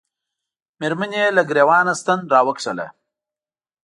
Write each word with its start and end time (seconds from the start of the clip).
مېرمنې 0.79 1.19
یې 1.23 1.27
له 1.37 1.41
ګرېوان 1.49 1.87
ستن 2.01 2.19
را 2.31 2.39
وکښله. 2.47 2.87